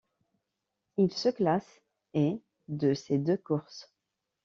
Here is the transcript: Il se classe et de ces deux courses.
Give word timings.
Il 0.97 1.13
se 1.13 1.29
classe 1.29 1.83
et 2.15 2.41
de 2.69 2.95
ces 2.95 3.19
deux 3.19 3.37
courses. 3.37 3.93